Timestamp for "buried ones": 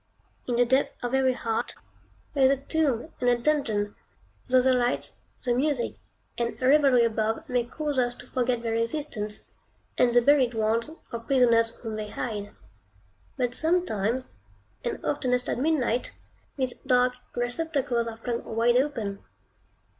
10.23-10.89